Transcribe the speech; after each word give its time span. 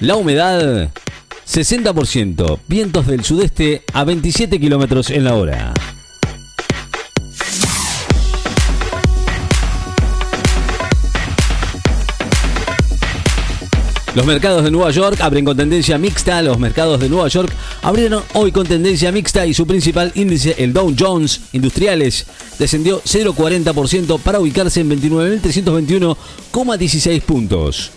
La 0.00 0.16
humedad 0.16 0.90
60%. 1.46 2.58
Vientos 2.66 3.06
del 3.06 3.24
sudeste 3.24 3.84
a 3.92 4.02
27 4.02 4.58
kilómetros 4.58 5.10
en 5.10 5.22
la 5.22 5.34
hora. 5.34 5.72
Los 14.16 14.26
mercados 14.26 14.64
de 14.64 14.72
Nueva 14.72 14.90
York 14.90 15.20
abren 15.20 15.44
con 15.44 15.56
tendencia 15.56 15.96
mixta. 15.96 16.42
Los 16.42 16.58
mercados 16.58 16.98
de 17.00 17.08
Nueva 17.08 17.28
York 17.28 17.52
abrieron 17.82 18.24
hoy 18.34 18.50
con 18.50 18.66
tendencia 18.66 19.12
mixta 19.12 19.46
y 19.46 19.54
su 19.54 19.64
principal 19.66 20.10
índice, 20.16 20.56
el 20.58 20.72
Dow 20.72 20.92
Jones 20.98 21.42
Industriales, 21.52 22.26
descendió 22.58 23.00
0,40% 23.02 24.18
para 24.20 24.40
ubicarse 24.40 24.80
en 24.80 24.90
29.321,16 24.90 27.22
puntos. 27.22 27.92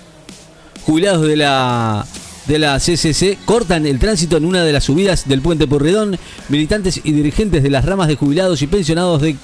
Jubilados 0.88 1.28
de 1.28 1.36
la 1.36 2.08
de 2.48 2.60
CCC 2.80 3.38
cortan 3.44 3.86
el 3.86 4.00
tránsito 4.00 4.38
en 4.38 4.46
una 4.46 4.64
de 4.64 4.72
las 4.72 4.86
subidas 4.86 5.28
del 5.28 5.42
puente 5.42 5.68
Porredón. 5.68 6.18
Militantes 6.48 7.02
y 7.04 7.12
dirigentes 7.12 7.62
de 7.62 7.70
las 7.70 7.84
ramas 7.84 8.08
de 8.08 8.16
jubilados 8.16 8.62
y 8.62 8.68
pensionados 8.68 9.22
de 9.22 9.36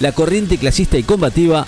la 0.00 0.12
corriente 0.12 0.58
clasista 0.58 0.98
y 0.98 1.02
combativa 1.02 1.66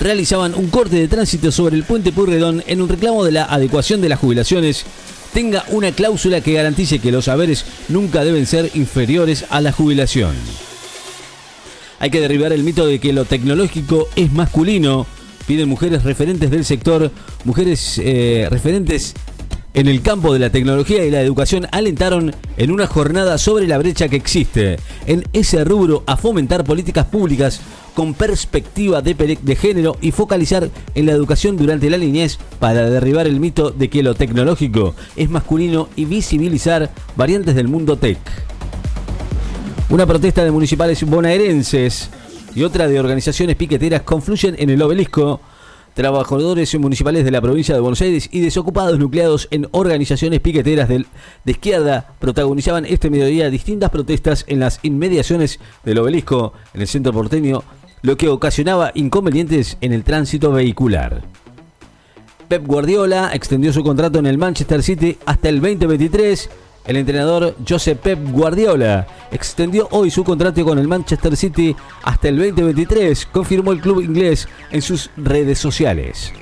realizaban 0.00 0.54
un 0.54 0.70
corte 0.70 0.96
de 0.96 1.08
tránsito 1.08 1.52
sobre 1.52 1.76
el 1.76 1.84
puente 1.84 2.10
Purredón 2.10 2.64
en 2.66 2.80
un 2.80 2.88
reclamo 2.88 3.22
de 3.22 3.32
la 3.32 3.44
adecuación 3.44 4.00
de 4.00 4.08
las 4.08 4.18
jubilaciones 4.18 4.86
tenga 5.34 5.62
una 5.68 5.92
cláusula 5.92 6.40
que 6.40 6.54
garantice 6.54 7.00
que 7.00 7.12
los 7.12 7.28
haberes 7.28 7.66
nunca 7.90 8.24
deben 8.24 8.46
ser 8.46 8.70
inferiores 8.72 9.44
a 9.50 9.60
la 9.60 9.72
jubilación. 9.72 10.34
Hay 11.98 12.08
que 12.08 12.20
derribar 12.20 12.54
el 12.54 12.64
mito 12.64 12.86
de 12.86 12.98
que 12.98 13.12
lo 13.12 13.26
tecnológico 13.26 14.08
es 14.16 14.32
masculino. 14.32 15.06
Piden 15.50 15.68
mujeres 15.68 16.04
referentes 16.04 16.48
del 16.48 16.64
sector, 16.64 17.10
mujeres 17.44 18.00
eh, 18.00 18.46
referentes 18.52 19.14
en 19.74 19.88
el 19.88 20.00
campo 20.00 20.32
de 20.32 20.38
la 20.38 20.50
tecnología 20.50 21.04
y 21.04 21.10
la 21.10 21.22
educación 21.22 21.66
alentaron 21.72 22.32
en 22.56 22.70
una 22.70 22.86
jornada 22.86 23.36
sobre 23.36 23.66
la 23.66 23.76
brecha 23.76 24.08
que 24.08 24.14
existe 24.14 24.76
en 25.08 25.24
ese 25.32 25.64
rubro 25.64 26.04
a 26.06 26.16
fomentar 26.16 26.62
políticas 26.62 27.06
públicas 27.06 27.60
con 27.96 28.14
perspectiva 28.14 29.02
de, 29.02 29.14
de, 29.42 29.56
género 29.56 29.96
y 30.00 30.12
focalizar 30.12 30.70
en 30.94 31.06
la 31.06 31.10
educación 31.10 31.56
durante 31.56 31.90
la 31.90 31.98
niñez 31.98 32.38
para 32.60 32.88
derribar 32.88 33.26
el 33.26 33.40
mito 33.40 33.72
de 33.72 33.90
que 33.90 34.04
lo 34.04 34.14
tecnológico 34.14 34.94
es 35.16 35.28
masculino 35.30 35.88
y 35.96 36.04
visibilizar 36.04 36.92
variantes 37.16 37.56
del 37.56 37.66
mundo 37.66 37.96
tech. 37.96 38.20
Una 39.88 40.06
protesta 40.06 40.44
de 40.44 40.52
municipales 40.52 41.02
bonaerenses 41.02 42.08
y 42.54 42.62
otra 42.62 42.88
de 42.88 42.98
organizaciones 42.98 43.56
piqueteras 43.56 44.02
confluyen 44.02 44.56
en 44.58 44.70
el 44.70 44.82
obelisco 44.82 45.40
trabajadores 45.94 46.74
municipales 46.78 47.24
de 47.24 47.30
la 47.30 47.40
provincia 47.40 47.74
de 47.74 47.80
Buenos 47.80 48.00
Aires 48.00 48.28
y 48.32 48.40
desocupados 48.40 48.98
nucleados 48.98 49.48
en 49.50 49.68
organizaciones 49.72 50.40
piqueteras 50.40 50.88
de 50.88 51.04
izquierda 51.44 52.12
protagonizaban 52.18 52.86
este 52.86 53.10
mediodía 53.10 53.50
distintas 53.50 53.90
protestas 53.90 54.44
en 54.48 54.60
las 54.60 54.78
inmediaciones 54.82 55.58
del 55.84 55.98
obelisco 55.98 56.52
en 56.74 56.82
el 56.82 56.88
centro 56.88 57.12
porteño, 57.12 57.62
lo 58.02 58.16
que 58.16 58.28
ocasionaba 58.28 58.92
inconvenientes 58.94 59.76
en 59.80 59.92
el 59.92 60.04
tránsito 60.04 60.52
vehicular. 60.52 61.22
Pep 62.48 62.66
Guardiola 62.66 63.30
extendió 63.32 63.72
su 63.72 63.82
contrato 63.82 64.18
en 64.18 64.26
el 64.26 64.38
Manchester 64.38 64.82
City 64.82 65.18
hasta 65.26 65.48
el 65.48 65.60
2023 65.60 66.50
el 66.90 66.96
entrenador 66.96 67.54
Josep 67.66 68.00
Pep 68.00 68.18
Guardiola 68.32 69.06
extendió 69.30 69.86
hoy 69.92 70.10
su 70.10 70.24
contrato 70.24 70.64
con 70.64 70.76
el 70.76 70.88
Manchester 70.88 71.36
City 71.36 71.76
hasta 72.02 72.26
el 72.26 72.36
2023, 72.36 73.26
confirmó 73.26 73.70
el 73.70 73.80
club 73.80 74.02
inglés 74.02 74.48
en 74.72 74.82
sus 74.82 75.08
redes 75.16 75.60
sociales. 75.60 76.32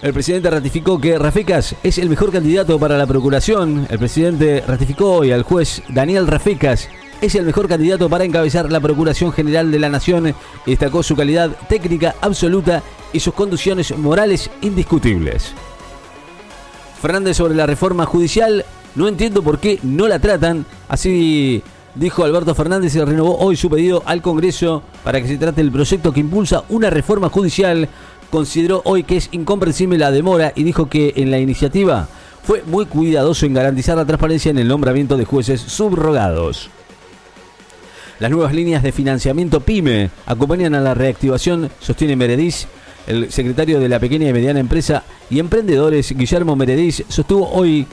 El 0.00 0.12
presidente 0.12 0.48
ratificó 0.48 1.00
que 1.00 1.18
Rafecas 1.18 1.74
es 1.82 1.98
el 1.98 2.08
mejor 2.08 2.30
candidato 2.30 2.78
para 2.78 2.96
la 2.96 3.08
procuración. 3.08 3.84
El 3.90 3.98
presidente 3.98 4.62
ratificó 4.64 5.14
hoy 5.14 5.32
al 5.32 5.42
juez 5.42 5.82
Daniel 5.88 6.28
Rafecas 6.28 6.88
es 7.20 7.34
el 7.34 7.46
mejor 7.46 7.66
candidato 7.66 8.08
para 8.08 8.22
encabezar 8.22 8.70
la 8.70 8.78
Procuración 8.78 9.32
General 9.32 9.72
de 9.72 9.80
la 9.80 9.88
Nación 9.88 10.28
y 10.66 10.70
destacó 10.70 11.02
su 11.02 11.16
calidad 11.16 11.50
técnica 11.68 12.14
absoluta 12.20 12.84
y 13.12 13.18
sus 13.18 13.34
condiciones 13.34 13.90
morales 13.98 14.48
indiscutibles. 14.62 15.52
Fernández 16.98 17.36
sobre 17.36 17.54
la 17.54 17.66
reforma 17.66 18.06
judicial. 18.06 18.64
No 18.98 19.06
entiendo 19.06 19.44
por 19.44 19.60
qué 19.60 19.78
no 19.84 20.08
la 20.08 20.18
tratan. 20.18 20.66
Así 20.88 21.62
dijo 21.94 22.24
Alberto 22.24 22.52
Fernández 22.56 22.96
y 22.96 23.00
renovó 23.00 23.38
hoy 23.38 23.54
su 23.54 23.70
pedido 23.70 24.02
al 24.04 24.22
Congreso 24.22 24.82
para 25.04 25.20
que 25.20 25.28
se 25.28 25.38
trate 25.38 25.60
el 25.60 25.70
proyecto 25.70 26.12
que 26.12 26.18
impulsa 26.18 26.64
una 26.68 26.90
reforma 26.90 27.28
judicial. 27.28 27.88
Consideró 28.28 28.82
hoy 28.84 29.04
que 29.04 29.18
es 29.18 29.28
incomprensible 29.30 29.98
la 29.98 30.10
demora 30.10 30.52
y 30.56 30.64
dijo 30.64 30.88
que 30.88 31.12
en 31.14 31.30
la 31.30 31.38
iniciativa 31.38 32.08
fue 32.42 32.64
muy 32.66 32.86
cuidadoso 32.86 33.46
en 33.46 33.54
garantizar 33.54 33.96
la 33.96 34.04
transparencia 34.04 34.50
en 34.50 34.58
el 34.58 34.66
nombramiento 34.66 35.16
de 35.16 35.26
jueces 35.26 35.60
subrogados. 35.60 36.68
Las 38.18 38.32
nuevas 38.32 38.52
líneas 38.52 38.82
de 38.82 38.90
financiamiento 38.90 39.60
PYME 39.60 40.10
acompañan 40.26 40.74
a 40.74 40.80
la 40.80 40.94
reactivación, 40.94 41.70
sostiene 41.78 42.16
Meredith, 42.16 42.66
el 43.06 43.32
secretario 43.32 43.80
de 43.80 43.88
la 43.88 43.98
pequeña 43.98 44.28
y 44.28 44.32
mediana 44.32 44.60
empresa 44.60 45.02
y 45.30 45.38
emprendedores, 45.38 46.10
Guillermo 46.14 46.56
Meredís, 46.56 47.04
sostuvo 47.08 47.48
hoy 47.48 47.86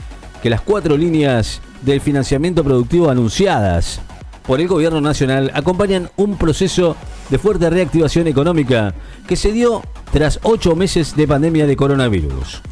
que 0.46 0.50
las 0.50 0.60
cuatro 0.60 0.96
líneas 0.96 1.60
del 1.82 2.00
financiamiento 2.00 2.62
productivo 2.62 3.10
anunciadas 3.10 4.00
por 4.46 4.60
el 4.60 4.68
gobierno 4.68 5.00
nacional 5.00 5.50
acompañan 5.54 6.08
un 6.14 6.38
proceso 6.38 6.94
de 7.30 7.38
fuerte 7.38 7.68
reactivación 7.68 8.28
económica 8.28 8.94
que 9.26 9.34
se 9.34 9.50
dio 9.50 9.82
tras 10.12 10.38
ocho 10.44 10.76
meses 10.76 11.16
de 11.16 11.26
pandemia 11.26 11.66
de 11.66 11.74
coronavirus. 11.74 12.62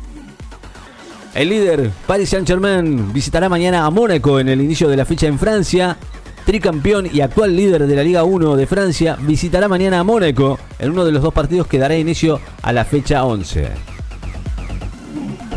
El 1.34 1.48
líder 1.48 1.90
Paris 2.06 2.28
Saint-Germain 2.28 3.12
visitará 3.12 3.48
mañana 3.48 3.84
a 3.84 3.90
Mónaco 3.90 4.38
en 4.38 4.50
el 4.50 4.60
inicio 4.60 4.88
de 4.88 4.96
la 4.96 5.04
fecha 5.04 5.26
en 5.26 5.40
Francia 5.40 5.96
tricampeón 6.46 7.08
y 7.12 7.22
actual 7.22 7.56
líder 7.56 7.88
de 7.88 7.96
la 7.96 8.04
Liga 8.04 8.22
1 8.22 8.54
de 8.54 8.68
Francia, 8.68 9.16
visitará 9.20 9.66
mañana 9.66 9.98
a 9.98 10.04
Mónaco 10.04 10.60
en 10.78 10.92
uno 10.92 11.04
de 11.04 11.10
los 11.10 11.24
dos 11.24 11.34
partidos 11.34 11.66
que 11.66 11.78
dará 11.78 11.96
inicio 11.96 12.40
a 12.62 12.72
la 12.72 12.84
fecha 12.84 13.24
11. 13.24 13.93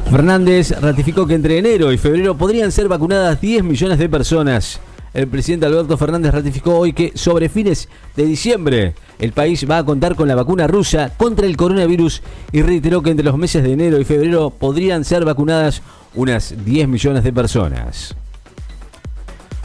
Fernández 0.10 0.72
ratificó 0.80 1.28
que 1.28 1.34
entre 1.34 1.58
enero 1.58 1.92
y 1.92 1.98
febrero 1.98 2.38
podrían 2.38 2.72
ser 2.72 2.88
vacunadas 2.88 3.42
10 3.42 3.64
millones 3.64 4.00
de 4.00 4.08
personas. 4.08 4.80
El 5.14 5.28
presidente 5.28 5.66
Alberto 5.66 5.98
Fernández 5.98 6.34
ratificó 6.34 6.78
hoy 6.78 6.94
que 6.94 7.12
sobre 7.16 7.50
fines 7.50 7.90
de 8.16 8.26
diciembre 8.26 8.96
el 9.20 9.34
país 9.34 9.70
va 9.70 9.80
a 9.80 9.84
contar 9.84 10.16
con 10.16 10.30
la 10.30 10.36
vacuna 10.36 10.66
rusa 10.66 11.12
contra 11.18 11.46
el 11.46 11.58
coronavirus 11.58 12.22
y 12.54 12.62
reiteró 12.62 13.02
que 13.02 13.12
entre 13.12 13.26
los 13.26 13.38
meses 13.38 13.64
de 13.64 13.74
enero 13.74 14.00
y 14.00 14.06
febrero 14.06 14.50
podrían 14.50 15.04
ser 15.04 15.26
vacunadas 15.26 15.82
unas 16.16 16.56
10 16.64 16.88
millones 16.88 17.24
de 17.24 17.34
personas. 17.34 18.16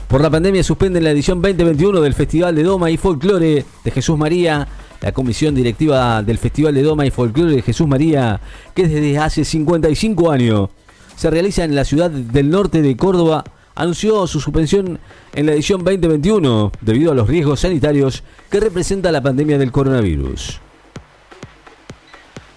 Por 0.09 0.21
la 0.21 0.29
pandemia 0.29 0.65
suspenden 0.65 1.05
la 1.05 1.11
edición 1.13 1.41
2021 1.41 2.01
del 2.01 2.15
Festival 2.15 2.55
de 2.55 2.65
Doma 2.65 2.91
y 2.91 2.97
Folclore 2.97 3.65
de 3.85 3.91
Jesús 3.91 4.19
María. 4.19 4.67
La 5.03 5.13
comisión 5.13 5.55
directiva 5.55 6.23
del 6.23 6.39
Festival 6.39 6.75
de 6.75 6.83
Doma 6.83 7.05
y 7.05 7.11
Folclore 7.11 7.57
de 7.57 7.63
Jesús 7.63 7.89
María, 7.89 8.41
que 8.75 8.87
desde 8.87 9.19
hace 9.19 9.45
55 9.45 10.31
años 10.31 10.71
se 11.17 11.29
realiza 11.29 11.65
en 11.65 11.75
la 11.75 11.85
ciudad 11.85 12.09
del 12.11 12.51
norte 12.51 12.83
de 12.83 12.97
Córdoba, 12.97 13.45
anunció 13.75 14.27
su 14.29 14.41
suspensión 14.41 15.01
en 15.35 15.47
la 15.47 15.53
edición 15.53 15.83
2021 15.85 16.73
debido 16.81 17.13
a 17.13 17.15
los 17.17 17.29
riesgos 17.29 17.61
sanitarios 17.61 18.23
que 18.49 18.61
representa 18.61 19.11
la 19.11 19.23
pandemia 19.23 19.59
del 19.59 19.73
coronavirus. 19.73 20.61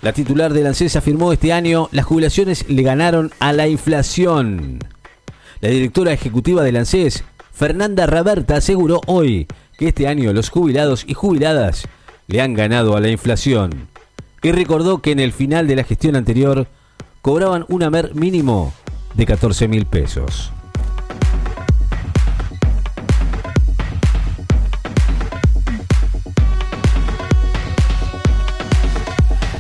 La 0.03 0.13
titular 0.13 0.53
de 0.53 0.61
la 0.61 0.69
ANSES 0.69 0.97
afirmó 0.97 1.33
este 1.33 1.51
año 1.51 1.89
las 1.91 2.05
jubilaciones 2.05 2.69
le 2.69 2.83
ganaron 2.83 3.31
a 3.39 3.53
la 3.53 3.67
inflación. 3.67 4.77
La 5.61 5.69
directora 5.69 6.13
ejecutiva 6.13 6.61
de 6.61 6.71
la 6.71 6.79
ANSES, 6.79 7.23
Fernanda 7.51 8.05
Raberta 8.05 8.57
aseguró 8.57 9.01
hoy 9.07 9.47
que 9.79 9.87
este 9.87 10.07
año 10.07 10.31
los 10.31 10.49
jubilados 10.49 11.05
y 11.07 11.15
jubiladas 11.15 11.87
le 12.27 12.41
han 12.41 12.53
ganado 12.53 12.95
a 12.95 12.99
la 12.99 13.09
inflación 13.09 13.87
y 14.41 14.51
recordó 14.51 15.01
que 15.01 15.11
en 15.11 15.19
el 15.19 15.31
final 15.31 15.67
de 15.67 15.75
la 15.75 15.83
gestión 15.83 16.15
anterior 16.15 16.67
cobraban 17.21 17.65
un 17.67 17.83
AMER 17.83 18.13
mínimo 18.13 18.73
de 19.15 19.25
14 19.25 19.67
mil 19.67 19.85
pesos. 19.85 20.51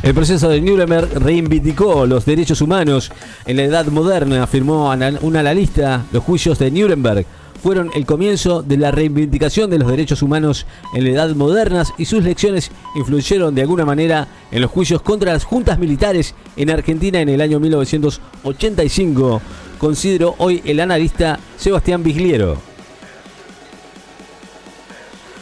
El 0.05 0.13
proceso 0.13 0.47
de 0.49 0.61
Nuremberg 0.61 1.09
reivindicó 1.15 2.05
los 2.05 2.25
derechos 2.25 2.61
humanos 2.61 3.11
en 3.47 3.57
la 3.57 3.63
edad 3.63 3.87
moderna, 3.87 4.43
afirmó 4.43 4.91
un 4.91 5.35
analista. 5.35 6.05
Los 6.11 6.23
juicios 6.23 6.59
de 6.59 6.69
Nuremberg 6.69 7.25
fueron 7.65 7.89
el 7.95 8.05
comienzo 8.05 8.61
de 8.61 8.77
la 8.77 8.91
reivindicación 8.91 9.71
de 9.71 9.79
los 9.79 9.89
derechos 9.89 10.21
humanos 10.21 10.67
en 10.93 11.03
la 11.03 11.09
edad 11.09 11.35
moderna 11.35 11.83
y 11.97 12.05
sus 12.05 12.23
lecciones 12.23 12.69
influyeron 12.95 13.55
de 13.55 13.63
alguna 13.63 13.85
manera 13.85 14.27
en 14.51 14.61
los 14.61 14.69
juicios 14.69 15.01
contra 15.01 15.33
las 15.33 15.45
juntas 15.45 15.79
militares 15.79 16.35
en 16.57 16.69
Argentina 16.69 17.19
en 17.19 17.29
el 17.29 17.41
año 17.41 17.59
1985, 17.59 19.41
consideró 19.79 20.35
hoy 20.37 20.61
el 20.63 20.79
analista 20.79 21.39
Sebastián 21.57 22.03
Bigliero. 22.03 22.55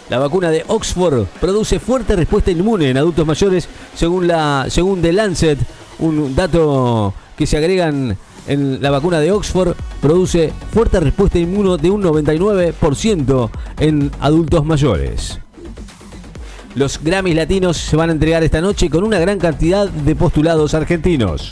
La 0.10 0.18
vacuna 0.18 0.50
de 0.50 0.64
Oxford 0.70 1.25
produce 1.42 1.78
fuerte 1.81 2.16
respuesta 2.16 2.52
inmune 2.52 2.90
en 2.90 3.00
adultos 3.00 3.28
mayores 3.28 3.68
según, 3.98 4.30
la, 4.30 4.68
según 4.70 5.02
The 5.02 5.12
Lancet, 5.12 5.60
un 6.00 6.34
dato 6.34 7.14
que 7.36 7.46
se 7.46 7.58
agregan 7.58 8.18
en 8.48 8.81
la 8.81 8.92
vacuna 8.92 9.19
de 9.19 9.31
Oxford 9.31 9.75
produce 10.01 10.51
fuerte 10.72 11.00
respuesta 11.00 11.40
inmuno 11.40 11.78
de 11.78 11.90
un 11.90 12.04
99% 12.04 13.50
en 13.80 14.12
adultos 14.19 14.66
mayores. 14.66 15.40
Los 16.75 17.01
Grammys 17.04 17.36
latinos 17.36 17.78
se 17.78 17.95
van 17.95 18.10
a 18.10 18.13
entregar 18.13 18.44
esta 18.44 18.60
noche 18.60 18.90
con 18.90 19.04
una 19.04 19.19
gran 19.19 19.38
cantidad 19.38 19.88
de 19.88 20.16
postulados 20.16 20.74
argentinos. 20.74 21.51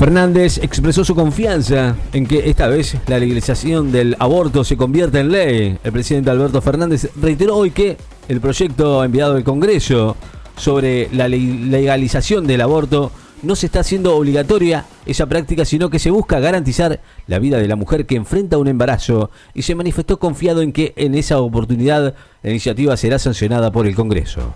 Fernández 0.00 0.58
expresó 0.58 1.04
su 1.04 1.14
confianza 1.14 1.94
en 2.14 2.26
que 2.26 2.48
esta 2.48 2.68
vez 2.68 2.96
la 3.06 3.18
legalización 3.18 3.92
del 3.92 4.16
aborto 4.18 4.64
se 4.64 4.78
convierta 4.78 5.20
en 5.20 5.30
ley. 5.30 5.78
El 5.84 5.92
presidente 5.92 6.30
Alberto 6.30 6.62
Fernández 6.62 7.10
reiteró 7.20 7.56
hoy 7.56 7.70
que 7.70 7.98
el 8.26 8.40
proyecto 8.40 9.04
enviado 9.04 9.36
al 9.36 9.44
Congreso 9.44 10.16
sobre 10.56 11.08
la 11.12 11.28
legalización 11.28 12.46
del 12.46 12.62
aborto 12.62 13.12
no 13.42 13.56
se 13.56 13.66
está 13.66 13.80
haciendo 13.80 14.16
obligatoria 14.16 14.84
esa 15.06 15.26
práctica, 15.26 15.64
sino 15.64 15.90
que 15.90 15.98
se 15.98 16.10
busca 16.10 16.40
garantizar 16.40 17.00
la 17.26 17.38
vida 17.38 17.58
de 17.58 17.68
la 17.68 17.76
mujer 17.76 18.06
que 18.06 18.16
enfrenta 18.16 18.58
un 18.58 18.68
embarazo 18.68 19.30
y 19.54 19.62
se 19.62 19.74
manifestó 19.74 20.18
confiado 20.18 20.62
en 20.62 20.72
que 20.72 20.92
en 20.96 21.14
esa 21.14 21.40
oportunidad 21.40 22.14
la 22.42 22.50
iniciativa 22.50 22.96
será 22.96 23.18
sancionada 23.18 23.70
por 23.72 23.86
el 23.86 23.94
Congreso. 23.94 24.54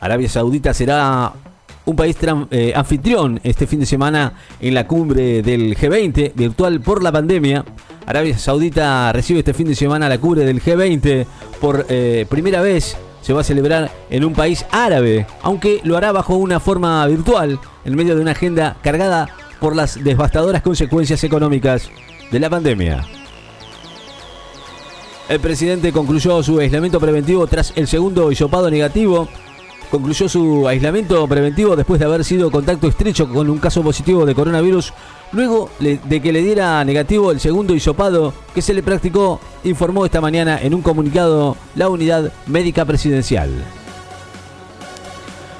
Arabia 0.00 0.28
Saudita 0.28 0.74
será 0.74 1.32
un 1.86 1.96
país 1.96 2.16
eh, 2.50 2.72
anfitrión 2.74 3.40
este 3.42 3.66
fin 3.66 3.80
de 3.80 3.86
semana 3.86 4.34
en 4.60 4.74
la 4.74 4.86
cumbre 4.86 5.42
del 5.42 5.76
G20 5.76 6.32
virtual 6.34 6.80
por 6.80 7.02
la 7.02 7.12
pandemia. 7.12 7.64
Arabia 8.06 8.36
Saudita 8.38 9.12
recibe 9.12 9.40
este 9.40 9.54
fin 9.54 9.66
de 9.66 9.74
semana 9.74 10.08
la 10.08 10.18
cumbre 10.18 10.44
del 10.44 10.62
G20 10.62 11.26
por 11.60 11.86
eh, 11.88 12.26
primera 12.28 12.60
vez. 12.60 12.96
Se 13.24 13.32
va 13.32 13.40
a 13.40 13.44
celebrar 13.44 13.90
en 14.10 14.22
un 14.22 14.34
país 14.34 14.66
árabe, 14.70 15.26
aunque 15.40 15.80
lo 15.82 15.96
hará 15.96 16.12
bajo 16.12 16.36
una 16.36 16.60
forma 16.60 17.06
virtual, 17.06 17.58
en 17.86 17.96
medio 17.96 18.14
de 18.14 18.20
una 18.20 18.32
agenda 18.32 18.76
cargada 18.82 19.30
por 19.60 19.74
las 19.74 20.04
devastadoras 20.04 20.60
consecuencias 20.60 21.24
económicas 21.24 21.88
de 22.30 22.38
la 22.38 22.50
pandemia. 22.50 23.02
El 25.26 25.40
presidente 25.40 25.90
concluyó 25.90 26.42
su 26.42 26.58
aislamiento 26.58 27.00
preventivo 27.00 27.46
tras 27.46 27.72
el 27.76 27.88
segundo 27.88 28.30
hisopado 28.30 28.70
negativo 28.70 29.26
concluyó 29.90 30.28
su 30.28 30.66
aislamiento 30.68 31.26
preventivo 31.28 31.76
después 31.76 32.00
de 32.00 32.06
haber 32.06 32.24
sido 32.24 32.50
contacto 32.50 32.88
estrecho 32.88 33.28
con 33.28 33.48
un 33.48 33.58
caso 33.58 33.82
positivo 33.82 34.26
de 34.26 34.34
coronavirus, 34.34 34.92
luego 35.32 35.70
de 35.78 36.20
que 36.22 36.32
le 36.32 36.42
diera 36.42 36.84
negativo 36.84 37.30
el 37.30 37.40
segundo 37.40 37.74
hisopado 37.74 38.32
que 38.54 38.62
se 38.62 38.74
le 38.74 38.82
practicó, 38.82 39.40
informó 39.64 40.04
esta 40.04 40.20
mañana 40.20 40.58
en 40.60 40.74
un 40.74 40.82
comunicado 40.82 41.56
la 41.74 41.88
unidad 41.88 42.32
médica 42.46 42.84
presidencial. 42.84 43.50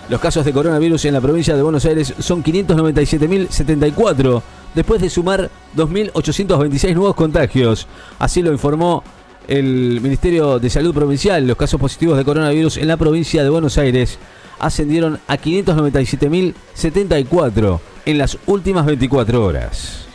Los 0.08 0.20
casos 0.20 0.44
de 0.44 0.52
coronavirus 0.52 1.06
en 1.06 1.14
la 1.14 1.20
provincia 1.20 1.56
de 1.56 1.62
Buenos 1.62 1.86
Aires 1.86 2.12
son 2.18 2.44
597.074, 2.44 4.42
después 4.74 5.00
de 5.00 5.08
sumar 5.08 5.50
2.826 5.76 6.94
nuevos 6.94 7.14
contagios. 7.14 7.86
Así 8.18 8.42
lo 8.42 8.52
informó 8.52 9.02
el 9.48 10.00
Ministerio 10.00 10.58
de 10.58 10.70
Salud 10.70 10.94
Provincial, 10.94 11.46
los 11.46 11.56
casos 11.56 11.80
positivos 11.80 12.16
de 12.16 12.24
coronavirus 12.24 12.78
en 12.78 12.88
la 12.88 12.96
provincia 12.96 13.42
de 13.42 13.50
Buenos 13.50 13.76
Aires 13.78 14.18
ascendieron 14.58 15.20
a 15.26 15.36
597.074 15.36 17.80
en 18.06 18.18
las 18.18 18.38
últimas 18.46 18.86
24 18.86 19.44
horas. 19.44 20.06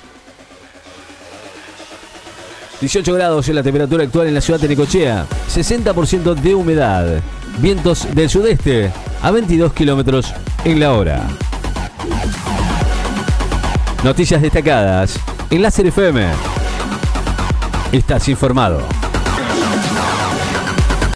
18 2.81 3.13
grados 3.13 3.47
en 3.49 3.55
la 3.55 3.63
temperatura 3.63 4.05
actual 4.05 4.27
en 4.27 4.33
la 4.33 4.41
ciudad 4.41 4.59
de 4.59 4.69
Necochea, 4.69 5.27
60% 5.53 6.33
de 6.35 6.55
humedad, 6.55 7.21
vientos 7.59 8.07
del 8.15 8.29
sudeste 8.29 8.91
a 9.21 9.31
22 9.31 9.73
kilómetros 9.73 10.33
en 10.63 10.79
la 10.79 10.93
hora. 10.93 11.27
Noticias 14.03 14.41
destacadas 14.41 15.19
en 15.49 15.61
Láser 15.61 15.87
FM. 15.87 16.25
Estás 17.91 18.29
informado. 18.29 18.98